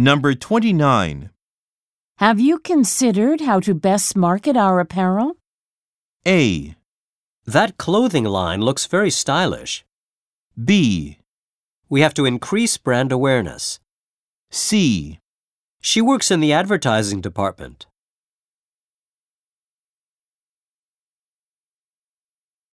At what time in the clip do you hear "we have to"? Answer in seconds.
11.90-12.24